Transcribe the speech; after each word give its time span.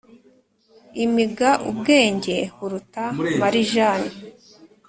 Img 1.03 1.39
ubwenge 1.69 2.37
buruta 2.57 3.05
marijani 3.39 4.11